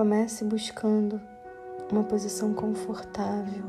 Comece 0.00 0.46
buscando 0.46 1.20
uma 1.92 2.02
posição 2.02 2.54
confortável, 2.54 3.64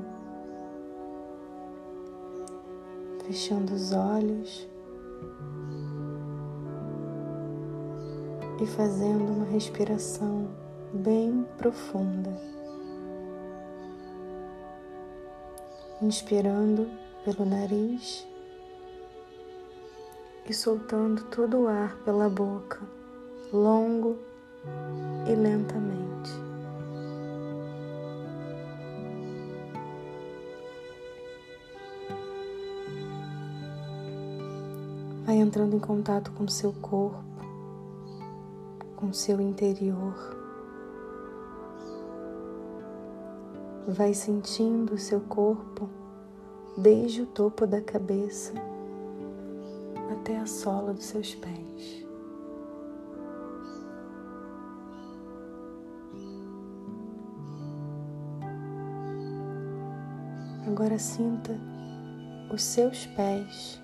fechando 3.25 3.73
os 3.73 3.91
olhos 3.91 4.65
e 8.61 8.65
fazendo 8.65 9.29
uma 9.29 9.43
respiração 9.43 10.47
bem 10.93 11.45
profunda. 11.57 12.31
Inspirando 16.01 16.89
pelo 17.25 17.45
nariz 17.45 18.25
e 20.47 20.53
soltando 20.53 21.25
todo 21.25 21.63
o 21.63 21.67
ar 21.67 21.93
pela 22.05 22.29
boca, 22.29 22.79
longo 23.51 24.17
e 25.29 25.35
lentamente. 25.35 26.00
Vai 35.31 35.39
entrando 35.39 35.77
em 35.77 35.79
contato 35.79 36.29
com 36.33 36.45
seu 36.45 36.73
corpo, 36.73 37.23
com 38.97 39.13
seu 39.13 39.39
interior. 39.39 40.13
Vai 43.87 44.13
sentindo 44.13 44.95
o 44.95 44.97
seu 44.97 45.21
corpo 45.21 45.87
desde 46.77 47.21
o 47.21 47.25
topo 47.25 47.65
da 47.65 47.79
cabeça 47.79 48.51
até 50.11 50.37
a 50.37 50.45
sola 50.45 50.93
dos 50.93 51.05
seus 51.05 51.33
pés. 51.33 52.05
Agora 60.67 60.99
sinta 60.99 61.57
os 62.53 62.61
seus 62.61 63.05
pés 63.05 63.81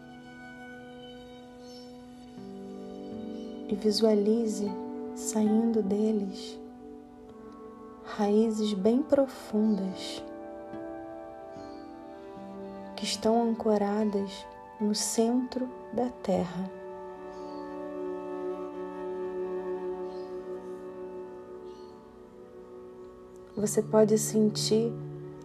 e 3.67 3.75
visualize 3.75 4.69
saindo 5.15 5.81
deles 5.81 6.59
raízes 8.03 8.73
bem 8.73 9.01
profundas 9.01 10.23
que 12.95 13.03
estão 13.03 13.49
ancoradas 13.49 14.45
no 14.79 14.95
centro 14.95 15.69
da 15.93 16.09
terra. 16.23 16.71
Você 23.55 23.81
pode 23.81 24.17
sentir 24.17 24.93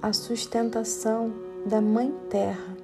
a 0.01 0.13
sustentação 0.13 1.33
da 1.67 1.81
Mãe 1.81 2.15
Terra 2.29 2.77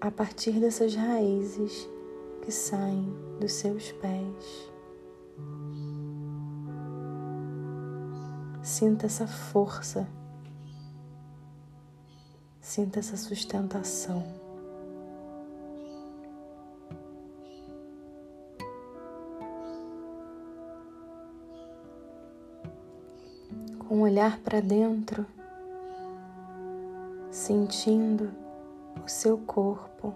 a 0.00 0.10
partir 0.10 0.52
dessas 0.52 0.94
raízes 0.94 1.88
que 2.42 2.52
saem 2.52 3.31
dos 3.42 3.54
seus 3.54 3.90
pés. 3.90 4.72
Sinta 8.62 9.06
essa 9.06 9.26
força, 9.26 10.06
sinta 12.60 13.00
essa 13.00 13.16
sustentação. 13.16 14.22
Com 23.80 23.96
um 23.96 24.02
olhar 24.02 24.38
para 24.38 24.60
dentro, 24.60 25.26
sentindo 27.28 28.30
o 29.04 29.08
seu 29.08 29.36
corpo, 29.36 30.14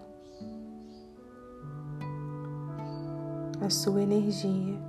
a 3.67 3.69
sua 3.69 4.01
energia. 4.01 4.79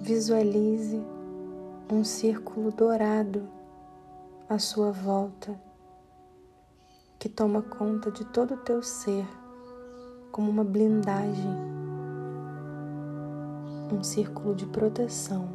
Visualize 0.00 1.00
um 1.88 2.02
círculo 2.02 2.72
dourado 2.72 3.48
à 4.48 4.58
sua 4.58 4.90
volta 4.90 5.54
que 7.20 7.28
toma 7.28 7.62
conta 7.62 8.10
de 8.10 8.24
todo 8.24 8.54
o 8.54 8.56
teu 8.56 8.82
ser 8.82 9.24
como 10.32 10.50
uma 10.50 10.64
blindagem, 10.64 11.56
um 13.92 14.02
círculo 14.02 14.52
de 14.52 14.66
proteção. 14.66 15.50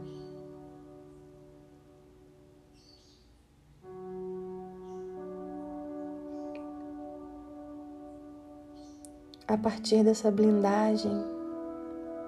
A 9.49 9.57
partir 9.57 10.03
dessa 10.03 10.29
blindagem, 10.29 11.23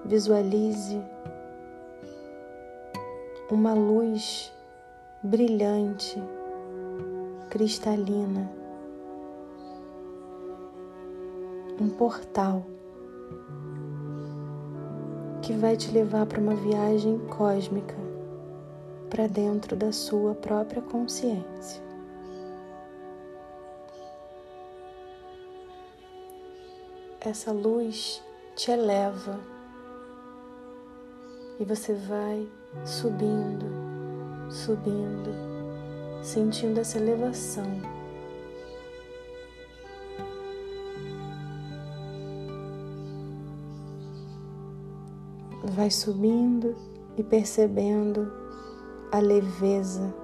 visualize 0.06 0.98
uma 3.50 3.74
luz 3.74 4.50
brilhante, 5.22 6.18
cristalina, 7.50 8.50
um 11.78 11.90
portal 11.90 12.64
que 15.42 15.52
vai 15.52 15.76
te 15.76 15.90
levar 15.90 16.24
para 16.24 16.40
uma 16.40 16.54
viagem 16.54 17.18
cósmica 17.28 17.96
para 19.10 19.26
dentro 19.26 19.76
da 19.76 19.92
sua 19.92 20.34
própria 20.34 20.80
consciência. 20.80 21.89
Essa 27.20 27.52
luz 27.52 28.22
te 28.56 28.70
eleva 28.70 29.38
e 31.58 31.64
você 31.64 31.92
vai 31.92 32.48
subindo, 32.84 33.66
subindo, 34.48 35.30
sentindo 36.22 36.80
essa 36.80 36.98
elevação. 36.98 37.66
Vai 45.62 45.90
subindo 45.90 46.74
e 47.18 47.22
percebendo 47.22 48.32
a 49.12 49.18
leveza. 49.18 50.14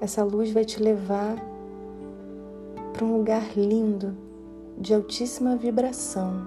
Essa 0.00 0.24
luz 0.24 0.50
vai 0.52 0.64
te 0.64 0.82
levar 0.82 1.51
para 3.02 3.08
um 3.08 3.16
lugar 3.16 3.58
lindo, 3.58 4.16
de 4.78 4.94
altíssima 4.94 5.56
vibração. 5.56 6.46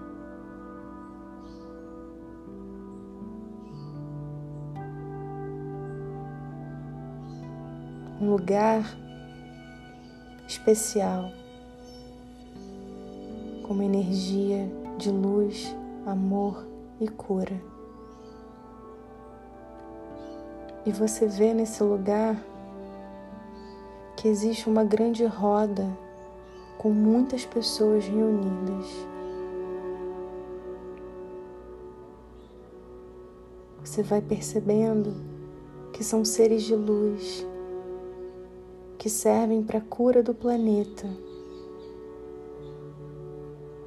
Um 8.21 8.29
lugar 8.31 8.85
especial, 10.47 11.29
com 13.63 13.73
uma 13.73 13.83
energia 13.83 14.71
de 14.97 15.11
luz, 15.11 15.75
amor 16.05 16.65
e 17.01 17.07
cura. 17.09 17.61
E 20.85 20.91
você 20.93 21.27
vê 21.27 21.53
nesse 21.53 21.83
lugar 21.83 22.41
que 24.15 24.29
existe 24.29 24.69
uma 24.69 24.85
grande 24.85 25.25
roda 25.25 26.04
com 26.85 26.91
muitas 26.91 27.43
pessoas 27.43 28.05
reunidas. 28.05 28.85
Você 33.83 34.03
vai 34.03 34.21
percebendo 34.21 35.11
que 35.91 36.03
são 36.03 36.23
seres 36.23 36.61
de 36.61 36.75
luz 36.75 37.43
que 38.99 39.09
servem 39.09 39.63
para 39.63 39.79
a 39.79 39.81
cura 39.81 40.21
do 40.21 40.35
planeta. 40.35 41.09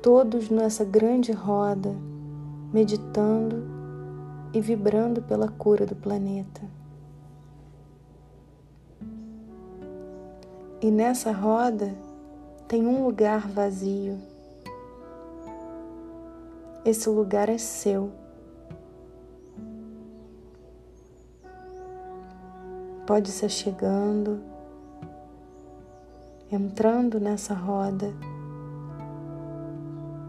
Todos 0.03 0.51
nessa 0.51 0.85
grande 0.85 1.31
roda, 1.31 1.95
meditando 2.73 3.63
e 4.53 4.61
vibrando 4.61 5.23
pela 5.23 5.47
cura 5.47 5.87
do 5.87 5.95
planeta. 5.95 6.63
E 10.83 10.91
nessa 10.91 11.31
roda, 11.31 12.08
tem 12.69 12.87
um 12.87 13.03
lugar 13.03 13.49
vazio. 13.49 14.19
Esse 16.85 17.09
lugar 17.09 17.49
é 17.49 17.57
seu. 17.57 18.13
Pode 23.07 23.31
ser 23.31 23.49
chegando, 23.49 24.43
entrando 26.53 27.19
nessa 27.19 27.55
roda 27.55 28.13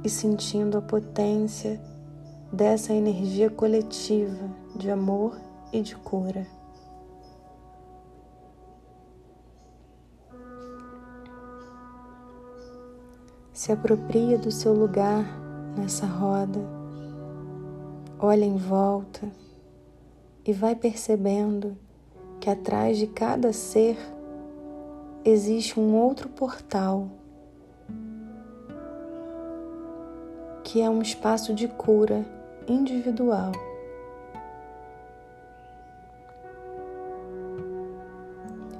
e 0.01 0.09
sentindo 0.09 0.77
a 0.77 0.81
potência 0.81 1.77
dessa 2.53 2.93
energia 2.93 3.49
coletiva 3.49 4.49
de 4.77 4.89
amor 4.89 5.37
e 5.73 5.81
de 5.81 5.93
cura. 5.97 6.47
Se 13.59 13.73
apropria 13.73 14.37
do 14.37 14.49
seu 14.51 14.71
lugar 14.73 15.25
nessa 15.77 16.05
roda, 16.05 16.61
olha 18.17 18.45
em 18.45 18.55
volta 18.55 19.29
e 20.45 20.53
vai 20.53 20.73
percebendo 20.77 21.77
que 22.39 22.49
atrás 22.49 22.97
de 22.97 23.05
cada 23.05 23.51
ser 23.51 23.97
existe 25.25 25.77
um 25.77 25.93
outro 25.93 26.29
portal, 26.29 27.09
que 30.63 30.81
é 30.81 30.89
um 30.89 31.01
espaço 31.01 31.53
de 31.53 31.67
cura 31.67 32.25
individual. 32.65 33.51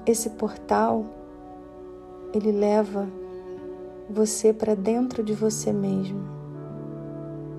Esse 0.06 0.30
portal 0.30 1.04
ele 2.32 2.50
leva 2.50 3.19
você 4.10 4.52
para 4.52 4.74
dentro 4.74 5.22
de 5.22 5.32
você 5.32 5.72
mesmo, 5.72 6.20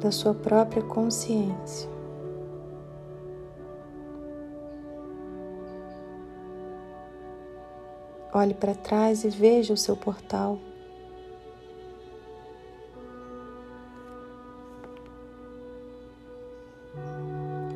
da 0.01 0.11
sua 0.11 0.33
própria 0.33 0.83
consciência. 0.83 1.89
Olhe 8.33 8.53
para 8.53 8.75
trás 8.75 9.23
e 9.23 9.29
veja 9.29 9.73
o 9.73 9.77
seu 9.77 9.95
portal. 9.95 10.59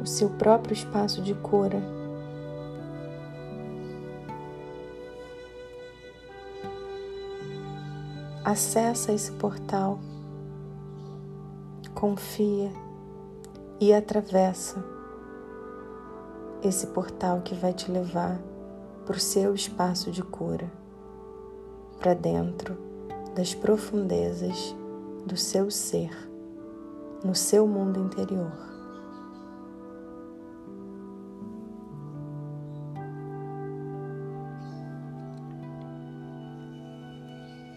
O 0.01 0.05
seu 0.05 0.29
próprio 0.29 0.73
espaço 0.73 1.21
de 1.21 1.33
cura. 1.33 2.04
Acessa 8.45 9.11
esse 9.11 9.31
portal, 9.31 9.97
confia 11.95 12.71
e 13.81 13.91
atravessa 13.91 14.85
esse 16.61 16.85
portal 16.85 17.41
que 17.41 17.55
vai 17.55 17.73
te 17.73 17.89
levar 17.89 18.39
para 19.03 19.15
o 19.15 19.19
seu 19.19 19.55
espaço 19.55 20.11
de 20.11 20.21
cura, 20.21 20.71
para 21.99 22.13
dentro 22.13 22.77
das 23.33 23.55
profundezas 23.55 24.75
do 25.25 25.35
seu 25.35 25.71
ser, 25.71 26.11
no 27.23 27.33
seu 27.33 27.65
mundo 27.65 27.99
interior. 27.99 28.74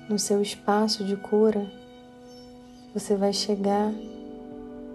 No 0.08 0.18
seu 0.18 0.40
espaço 0.40 1.04
de 1.04 1.16
cura, 1.16 1.70
você 2.94 3.14
vai 3.14 3.30
chegar 3.30 3.92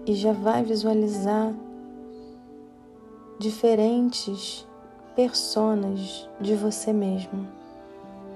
e 0.04 0.12
já 0.12 0.32
vai 0.32 0.64
visualizar 0.64 1.54
diferentes 3.38 4.66
personas 5.14 6.28
de 6.40 6.56
você 6.56 6.92
mesmo, 6.92 7.46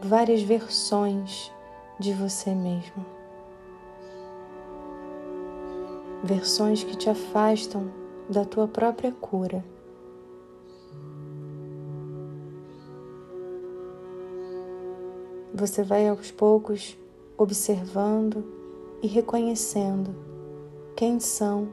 várias 0.01 0.41
versões 0.43 1.51
de 1.99 2.13
você 2.13 2.55
mesmo. 2.55 3.05
Versões 6.23 6.85
que 6.85 6.97
te 6.97 7.11
afastam 7.11 7.91
da 8.31 8.45
tua 8.45 8.69
própria 8.69 9.11
cura. 9.11 9.65
Você 15.59 15.83
vai 15.83 16.09
aos 16.09 16.31
poucos 16.31 16.97
observando 17.37 18.45
e 19.03 19.09
reconhecendo 19.09 20.15
quem 20.97 21.19
são 21.19 21.69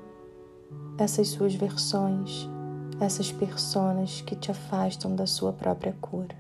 essas 0.97 1.27
suas 1.27 1.53
versões 1.53 2.49
essas 2.99 3.31
personas 3.31 4.21
que 4.21 4.35
te 4.35 4.51
afastam 4.51 5.15
da 5.15 5.27
sua 5.27 5.51
própria 5.51 5.93
cura. 5.99 6.35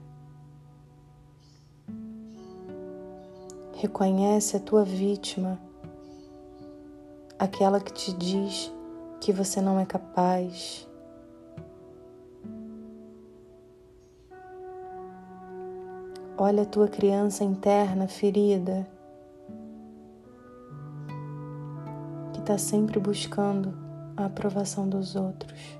Reconhece 3.75 4.57
a 4.57 4.59
tua 4.59 4.83
vítima, 4.83 5.59
aquela 7.37 7.79
que 7.79 7.93
te 7.93 8.13
diz 8.13 8.71
que 9.19 9.33
você 9.33 9.59
não 9.61 9.79
é 9.79 9.85
capaz. 9.85 10.87
Olha 16.37 16.63
a 16.63 16.65
tua 16.65 16.89
criança 16.89 17.45
interna 17.45 18.09
ferida, 18.09 18.85
que 22.33 22.41
está 22.41 22.57
sempre 22.57 22.99
buscando 22.99 23.73
a 24.17 24.25
aprovação 24.25 24.89
dos 24.89 25.15
outros. 25.15 25.79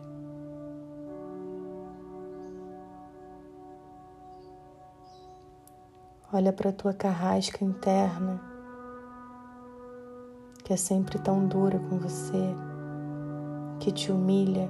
Olha 6.31 6.53
para 6.53 6.71
tua 6.71 6.93
carrasca 6.93 7.65
interna, 7.65 8.41
que 10.63 10.71
é 10.71 10.77
sempre 10.77 11.19
tão 11.19 11.45
dura 11.45 11.79
com 11.79 11.99
você, 11.99 12.55
que 13.81 13.91
te 13.91 14.09
humilha 14.09 14.69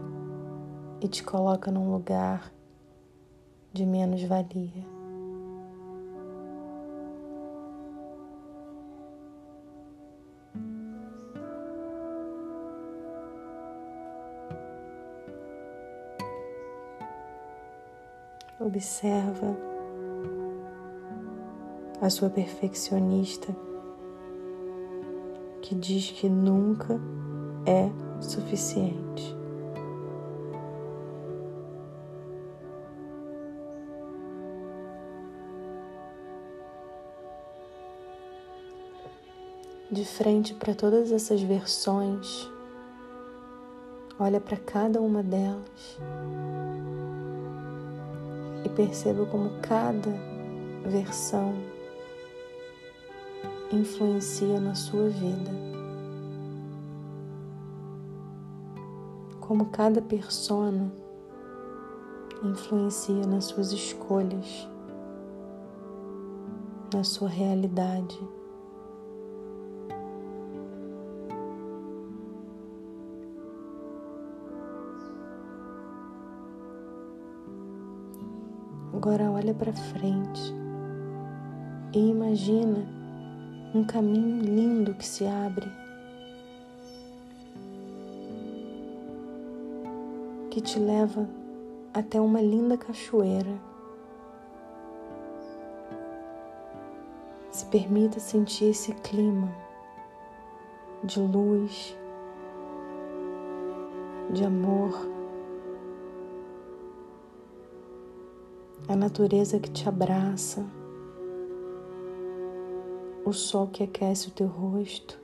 e 0.99 1.07
te 1.07 1.23
coloca 1.23 1.69
num 1.69 1.91
lugar 1.91 2.51
de 3.71 3.85
menos 3.85 4.23
Observa 18.75 19.55
a 22.01 22.09
sua 22.09 22.29
perfeccionista 22.29 23.55
que 25.61 25.73
diz 25.73 26.11
que 26.11 26.27
nunca 26.27 26.99
é 27.65 27.89
suficiente. 28.21 29.33
De 39.89 40.03
frente 40.03 40.53
para 40.53 40.75
todas 40.75 41.13
essas 41.13 41.41
versões, 41.41 42.51
olha 44.19 44.41
para 44.41 44.57
cada 44.57 44.99
uma 44.99 45.23
delas 45.23 45.97
perceba 48.75 49.25
como 49.25 49.49
cada 49.61 50.11
versão 50.85 51.53
influencia 53.71 54.59
na 54.59 54.75
sua 54.75 55.09
vida. 55.09 55.51
Como 59.39 59.67
cada 59.67 60.01
persona 60.01 60.91
influencia 62.43 63.25
nas 63.25 63.45
suas 63.45 63.71
escolhas, 63.71 64.67
na 66.93 67.03
sua 67.03 67.29
realidade. 67.29 68.19
Agora 78.95 79.29
olha 79.29 79.53
para 79.53 79.73
frente 79.73 80.55
e 81.93 81.99
imagina 81.99 82.87
um 83.73 83.83
caminho 83.83 84.41
lindo 84.41 84.93
que 84.93 85.05
se 85.05 85.27
abre, 85.27 85.69
que 90.49 90.61
te 90.61 90.79
leva 90.79 91.27
até 91.93 92.21
uma 92.21 92.41
linda 92.41 92.77
cachoeira. 92.77 93.59
Se 97.51 97.65
permita 97.65 98.21
sentir 98.21 98.69
esse 98.69 98.93
clima 98.93 99.53
de 101.03 101.19
luz, 101.19 101.97
de 104.31 104.45
amor, 104.45 105.14
a 108.87 108.95
natureza 108.95 109.59
que 109.59 109.69
te 109.69 109.87
abraça, 109.89 110.65
o 113.25 113.33
sol 113.33 113.67
que 113.67 113.83
aquece 113.83 114.29
o 114.29 114.31
teu 114.31 114.47
rosto, 114.47 115.19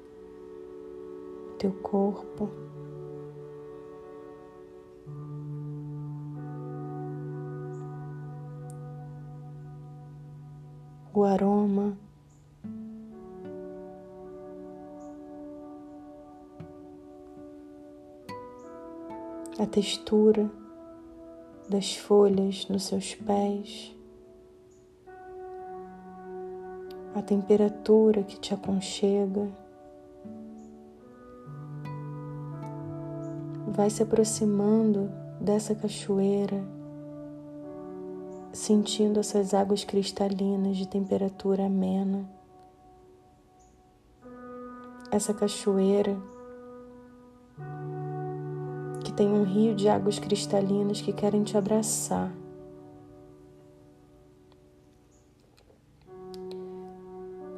o 1.54 1.58
teu 1.58 1.72
corpo. 1.74 2.50
O 11.14 11.24
aroma 11.26 11.98
a 19.60 19.66
textura 19.68 20.61
das 21.72 21.96
folhas 21.96 22.68
nos 22.68 22.84
seus 22.84 23.16
pés, 23.16 23.96
a 27.16 27.22
temperatura 27.22 28.24
que 28.24 28.38
te 28.38 28.54
aconchega. 28.54 29.48
Vai 33.68 33.90
se 33.90 34.04
aproximando 34.04 35.10
dessa 35.40 35.74
cachoeira, 35.74 36.62
sentindo 38.52 39.22
essas 39.22 39.54
águas 39.54 39.86
cristalinas 39.86 40.76
de 40.76 40.86
temperatura 40.86 41.68
amena. 41.68 42.30
Essa 45.10 45.34
cachoeira 45.34 46.18
tem 49.22 49.32
um 49.32 49.44
rio 49.44 49.76
de 49.76 49.88
águas 49.88 50.18
cristalinas 50.18 51.00
que 51.00 51.14
querem 51.14 51.44
te 51.44 51.56
abraçar. 51.56 52.34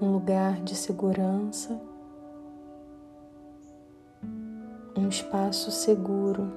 Um 0.01 0.11
lugar 0.11 0.61
de 0.61 0.75
segurança, 0.75 1.79
um 4.93 5.07
espaço 5.07 5.71
seguro. 5.71 6.51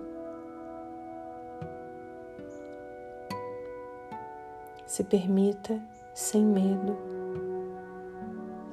Se 4.89 5.05
permita, 5.05 5.81
sem 6.13 6.45
medo, 6.45 6.97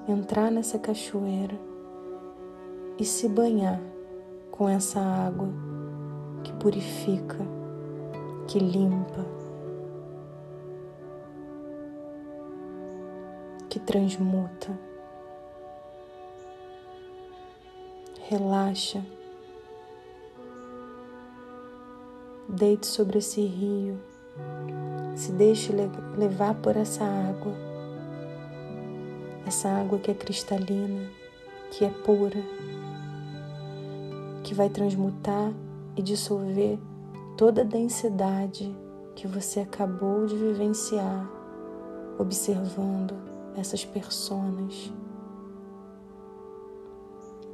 entrar 0.08 0.50
nessa 0.50 0.80
cachoeira 0.80 1.60
e 2.98 3.06
se 3.06 3.30
banhar 3.30 3.80
com 4.50 4.68
essa 4.68 5.00
água 5.00 5.73
que 6.44 6.52
purifica, 6.54 7.38
que 8.48 8.60
limpa, 8.60 9.26
que 13.70 13.80
transmuta. 13.80 14.78
Relaxa. 18.30 19.04
Deite 22.48 22.86
sobre 22.86 23.20
esse 23.20 23.42
rio. 23.42 24.00
Se 25.16 25.32
deixe 25.32 25.72
levar 26.18 26.56
por 26.56 26.76
essa 26.76 27.04
água. 27.04 27.54
Essa 29.46 29.70
água 29.70 30.00
que 30.00 30.10
é 30.10 30.14
cristalina, 30.14 31.10
que 31.72 31.86
é 31.86 31.90
pura, 31.90 32.42
que 34.44 34.54
vai 34.54 34.70
transmutar 34.70 35.52
e 35.96 36.02
dissolver 36.02 36.80
toda 37.38 37.62
a 37.62 37.66
densidade 37.66 38.76
que 39.16 39.28
você 39.28 39.62
acabou 39.62 40.26
de 40.26 40.36
vivenciar 40.36 41.30
observando 42.18 43.14
essas 43.56 43.86
personas. 43.86 44.92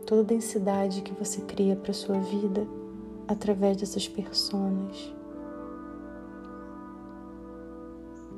Toda 0.06 0.22
a 0.22 0.26
densidade 0.26 1.02
que 1.02 1.14
você 1.14 1.42
cria 1.42 1.76
para 1.76 1.94
sua 1.94 2.20
vida 2.20 2.68
através 3.28 3.78
dessas 3.78 4.08
personas. 4.08 5.14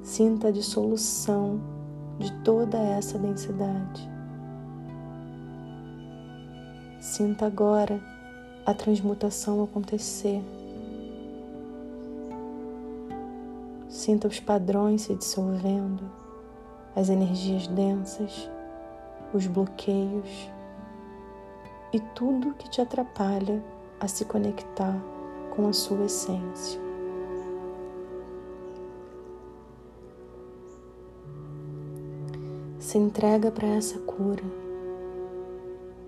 Sinta 0.03 0.49
a 0.49 0.51
dissolução 0.51 1.61
de 2.19 2.31
toda 2.43 2.77
essa 2.77 3.17
densidade. 3.17 4.09
Sinta 6.99 7.45
agora 7.45 8.01
a 8.65 8.73
transmutação 8.73 9.63
acontecer. 9.63 10.41
Sinta 13.89 14.27
os 14.27 14.39
padrões 14.39 15.03
se 15.03 15.15
dissolvendo, 15.15 16.09
as 16.95 17.09
energias 17.09 17.67
densas, 17.67 18.49
os 19.33 19.47
bloqueios 19.47 20.49
e 21.93 21.99
tudo 22.15 22.53
que 22.53 22.69
te 22.69 22.81
atrapalha 22.81 23.63
a 23.99 24.07
se 24.07 24.25
conectar 24.25 24.97
com 25.55 25.67
a 25.67 25.73
sua 25.73 26.05
essência. 26.05 26.79
Se 32.79 32.97
entrega 32.97 33.51
para 33.51 33.67
essa 33.67 33.99
cura 33.99 34.43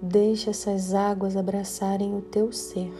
Deixe 0.05 0.49
essas 0.49 0.93
águas 0.93 1.37
abraçarem 1.37 2.13
o 2.13 2.21
teu 2.21 2.51
ser. 2.51 2.91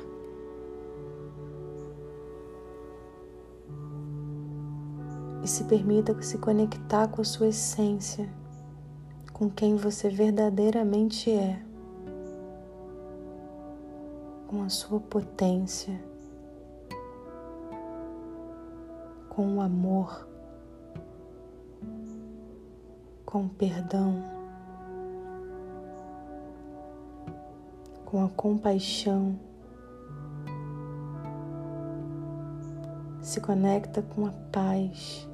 E 5.44 5.48
se 5.50 5.66
permita 5.66 6.16
se 6.26 6.38
conectar 6.38 7.10
com 7.10 7.20
a 7.22 7.26
sua 7.26 7.50
essência, 7.50 8.30
com 9.34 9.50
quem 9.50 9.76
você 9.76 10.08
verdadeiramente 10.10 11.30
é, 11.30 11.62
com 14.48 14.64
a 14.64 14.70
sua 14.70 15.02
potência, 15.02 16.02
com 19.28 19.58
o 19.58 19.62
amor, 19.62 20.26
com 23.26 23.44
o 23.44 23.50
perdão. 23.50 24.43
Com 28.14 28.24
a 28.24 28.30
compaixão, 28.30 29.40
se 33.20 33.42
conecta 33.42 34.04
com 34.04 34.28
a 34.28 34.32
paz, 34.52 35.28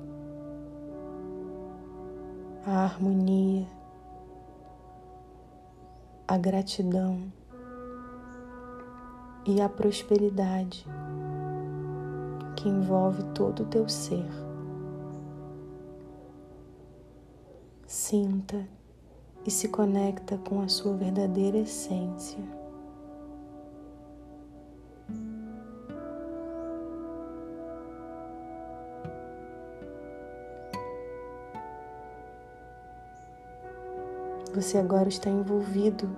a 2.65 2.85
harmonia, 2.85 3.67
a 6.25 6.37
gratidão 6.37 7.29
e 9.45 9.59
a 9.59 9.67
prosperidade 9.67 10.87
que 12.55 12.69
envolve 12.69 13.23
todo 13.33 13.63
o 13.63 13.65
teu 13.65 13.89
ser. 13.89 14.25
Sinta 17.85 18.65
e 19.45 19.51
se 19.51 19.67
conecta 19.67 20.37
com 20.37 20.61
a 20.61 20.69
sua 20.69 20.95
verdadeira 20.95 21.57
essência. 21.57 22.58
Você 34.53 34.79
agora 34.79 35.07
está 35.07 35.29
envolvido 35.29 36.09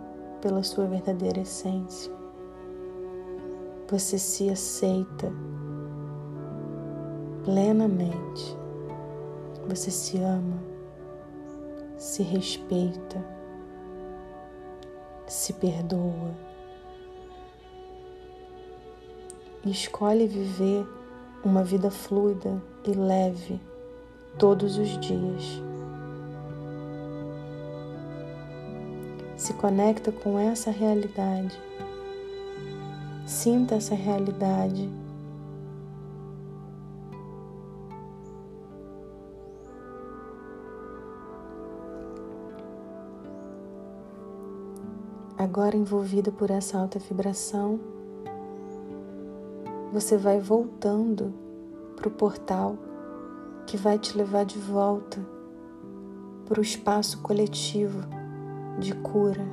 pela 0.41 0.63
sua 0.63 0.85
verdadeira 0.85 1.41
essência. 1.41 2.11
Você 3.89 4.17
se 4.17 4.50
aceita 4.50 5.31
plenamente. 7.43 8.57
Você 9.67 9.91
se 9.91 10.17
ama, 10.17 10.57
se 11.97 12.23
respeita, 12.23 13.23
se 15.27 15.51
perdoa. 15.53 16.31
Escolhe 19.65 20.25
viver 20.25 20.88
uma 21.43 21.63
vida 21.63 21.91
fluida 21.91 22.61
e 22.85 22.91
leve 22.91 23.59
todos 24.38 24.77
os 24.77 24.97
dias. 25.00 25.61
Se 29.51 29.58
conecta 29.58 30.13
com 30.13 30.39
essa 30.39 30.72
realidade. 30.72 31.60
Sinta 33.25 33.75
essa 33.75 33.93
realidade. 33.93 34.89
Agora 45.38 45.75
envolvida 45.75 46.31
por 46.31 46.50
essa 46.50 46.79
alta 46.79 46.98
vibração, 46.98 47.77
você 49.91 50.15
vai 50.15 50.39
voltando 50.39 51.34
para 51.98 52.08
o 52.08 52.12
portal 52.12 52.77
que 53.67 53.75
vai 53.75 54.00
te 54.00 54.17
levar 54.17 54.46
de 54.46 54.58
volta 54.58 55.20
para 56.46 56.60
o 56.60 56.63
espaço 56.63 57.22
coletivo 57.22 58.20
de 58.81 58.93
cura. 58.95 59.45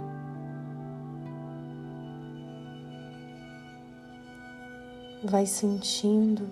Vai 5.23 5.45
sentindo 5.45 6.49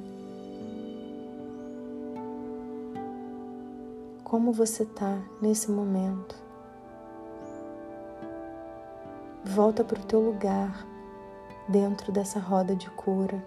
como 4.22 4.52
você 4.52 4.82
está 4.82 5.18
nesse 5.40 5.70
momento. 5.70 6.36
Volta 9.44 9.82
para 9.82 9.98
o 9.98 10.04
teu 10.04 10.20
lugar 10.20 10.86
dentro 11.68 12.12
dessa 12.12 12.38
roda 12.38 12.76
de 12.76 12.90
cura 12.90 13.42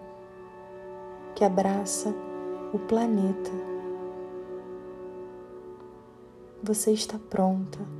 que 1.36 1.43
abraça 1.43 2.09
o 2.74 2.79
planeta. 2.79 3.51
Você 6.63 6.91
está 6.91 7.19
pronta. 7.19 7.99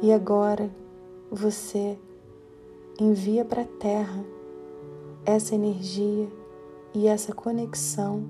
E 0.00 0.12
agora 0.12 0.70
você 1.28 1.98
envia 3.00 3.44
para 3.44 3.62
a 3.62 3.66
Terra 3.66 4.24
essa 5.24 5.56
energia 5.56 6.28
e 6.94 7.08
essa 7.08 7.34
conexão 7.34 8.22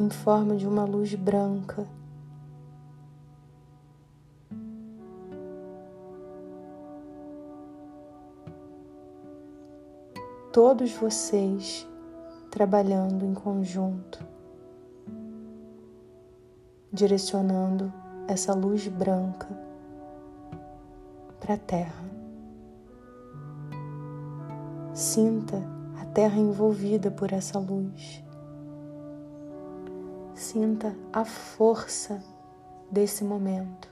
em 0.00 0.10
forma 0.10 0.56
de 0.56 0.66
uma 0.66 0.84
luz 0.84 1.14
branca. 1.14 1.86
Todos 10.52 10.92
vocês 10.94 11.88
trabalhando 12.50 13.24
em 13.24 13.34
conjunto, 13.34 14.18
direcionando 16.92 17.92
essa 18.28 18.52
luz 18.52 18.86
branca 18.86 19.48
para 21.40 21.54
a 21.54 21.56
Terra. 21.58 22.04
Sinta 24.92 25.56
a 25.98 26.04
Terra 26.04 26.36
envolvida 26.36 27.10
por 27.10 27.32
essa 27.32 27.58
luz. 27.58 28.22
Sinta 30.34 30.94
a 31.10 31.24
força 31.24 32.22
desse 32.90 33.24
momento 33.24 33.88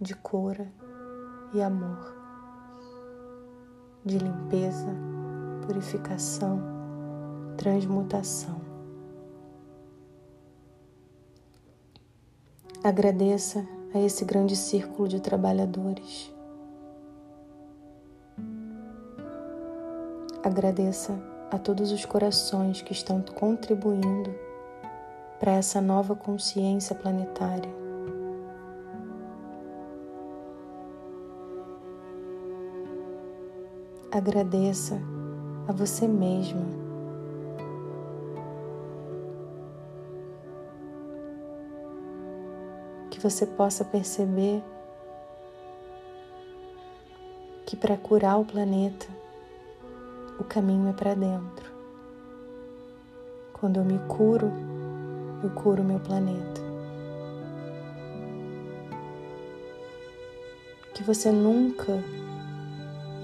de 0.00 0.14
cura 0.16 0.70
e 1.54 1.62
amor, 1.62 2.14
de 4.04 4.18
limpeza, 4.18 4.94
purificação, 5.64 6.60
transmutação. 7.56 8.67
Agradeça 12.88 13.68
a 13.92 13.98
esse 13.98 14.24
grande 14.24 14.56
círculo 14.56 15.06
de 15.06 15.20
trabalhadores. 15.20 16.34
Agradeça 20.42 21.12
a 21.50 21.58
todos 21.58 21.92
os 21.92 22.06
corações 22.06 22.80
que 22.80 22.94
estão 22.94 23.20
contribuindo 23.20 24.34
para 25.38 25.52
essa 25.52 25.82
nova 25.82 26.16
consciência 26.16 26.96
planetária. 26.96 27.70
Agradeça 34.10 34.98
a 35.68 35.72
você 35.72 36.08
mesma. 36.08 36.87
Que 43.18 43.24
você 43.24 43.44
possa 43.44 43.84
perceber 43.84 44.62
que 47.66 47.74
para 47.74 47.96
curar 47.96 48.38
o 48.38 48.44
planeta, 48.44 49.08
o 50.38 50.44
caminho 50.44 50.88
é 50.88 50.92
para 50.92 51.14
dentro. 51.14 51.68
Quando 53.54 53.78
eu 53.78 53.84
me 53.84 53.98
curo, 54.06 54.52
eu 55.42 55.50
curo 55.50 55.82
meu 55.82 55.98
planeta. 55.98 56.60
Que 60.94 61.02
você 61.02 61.32
nunca 61.32 62.00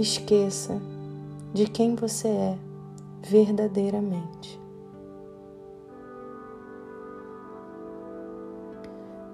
esqueça 0.00 0.76
de 1.52 1.66
quem 1.68 1.94
você 1.94 2.26
é 2.26 2.58
verdadeiramente. 3.22 4.63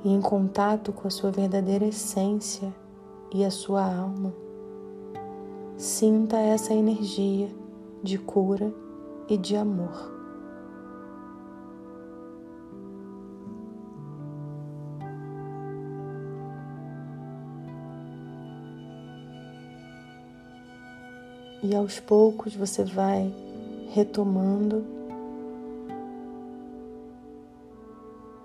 E 0.02 0.10
em 0.10 0.20
contato 0.20 0.92
com 0.92 1.06
a 1.06 1.10
sua 1.10 1.30
verdadeira 1.30 1.84
essência 1.84 2.74
e 3.32 3.44
a 3.44 3.50
sua 3.50 3.84
alma, 3.84 4.32
sinta 5.76 6.38
essa 6.38 6.72
energia 6.72 7.48
de 8.02 8.18
cura 8.18 8.72
e 9.28 9.36
de 9.36 9.56
amor. 9.56 10.20
E 21.62 21.76
aos 21.76 22.00
poucos 22.00 22.56
você 22.56 22.82
vai 22.84 23.30
retomando 23.90 24.82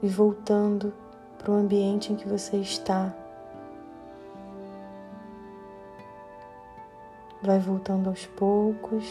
e 0.03 0.07
voltando 0.07 0.91
para 1.45 1.53
o 1.53 1.57
ambiente 1.57 2.11
em 2.11 2.15
que 2.15 2.27
você 2.27 2.57
está. 2.57 3.15
Vai 7.39 7.59
voltando 7.59 8.09
aos 8.09 8.25
poucos, 8.25 9.05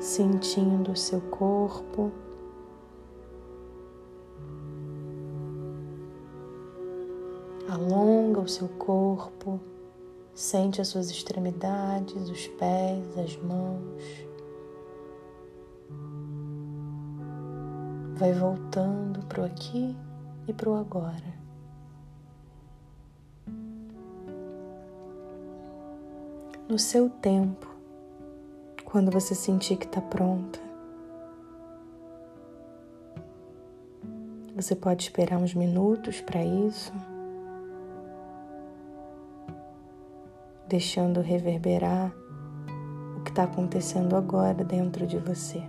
sentindo 0.00 0.92
o 0.92 0.96
seu 0.96 1.20
corpo. 1.20 2.10
Alonga 7.68 8.40
o 8.40 8.48
seu 8.48 8.68
corpo. 8.68 9.60
Sente 10.34 10.80
as 10.80 10.88
suas 10.88 11.10
extremidades, 11.10 12.30
os 12.30 12.48
pés, 12.48 13.18
as 13.18 13.36
mãos. 13.36 14.26
Vai 18.16 18.32
voltando 18.32 19.20
para 19.26 19.42
o 19.42 19.44
aqui 19.44 19.94
e 20.46 20.52
para 20.52 20.68
o 20.68 20.74
agora. 20.74 21.44
No 26.68 26.78
seu 26.78 27.10
tempo, 27.10 27.68
quando 28.84 29.10
você 29.10 29.34
sentir 29.34 29.76
que 29.76 29.86
está 29.86 30.00
pronta, 30.00 30.58
você 34.54 34.74
pode 34.74 35.02
esperar 35.02 35.38
uns 35.38 35.54
minutos 35.54 36.20
para 36.20 36.44
isso. 36.44 36.92
deixando 40.74 41.20
reverberar 41.20 42.12
o 43.16 43.20
que 43.22 43.30
está 43.30 43.44
acontecendo 43.44 44.16
agora 44.16 44.64
dentro 44.64 45.06
de 45.06 45.18
você. 45.18 45.62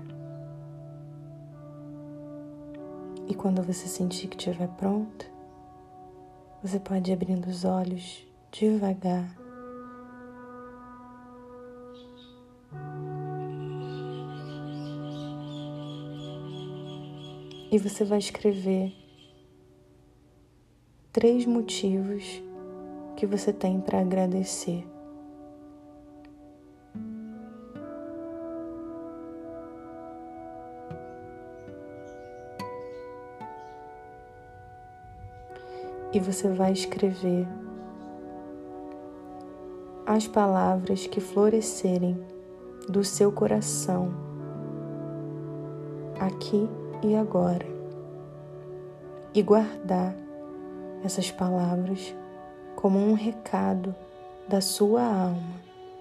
E 3.28 3.34
quando 3.34 3.64
você 3.64 3.88
sentir 3.88 4.28
que 4.28 4.38
estiver 4.38 4.68
pronto, 4.70 5.26
você 6.62 6.80
pode 6.80 7.10
ir 7.10 7.14
abrindo 7.14 7.48
os 7.48 7.66
olhos 7.66 8.26
devagar. 8.52 9.36
E 17.72 17.78
você 17.78 18.06
vai 18.06 18.20
escrever 18.20 18.94
três 21.12 21.46
motivos 21.46 22.42
que 23.18 23.26
você 23.26 23.52
tem 23.52 23.82
para 23.82 24.00
agradecer. 24.00 24.95
E 36.16 36.20
você 36.20 36.48
vai 36.48 36.72
escrever 36.72 37.46
as 40.06 40.26
palavras 40.26 41.06
que 41.06 41.20
florescerem 41.20 42.18
do 42.88 43.04
seu 43.04 43.34
coração, 43.34 44.14
aqui 46.18 46.70
e 47.04 47.18
agora, 47.18 47.66
e 49.34 49.42
guardar 49.42 50.16
essas 51.04 51.30
palavras 51.30 52.16
como 52.78 52.98
um 52.98 53.14
recado 53.14 53.94
da 54.48 54.62
sua 54.62 55.04
alma, 55.04 55.60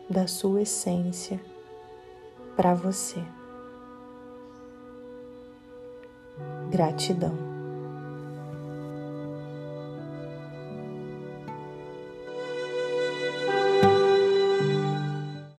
da 0.09 0.29
sua 0.29 0.63
essência 0.63 1.41
para 2.55 2.73
você. 2.73 3.21
Gratidão. 6.71 7.54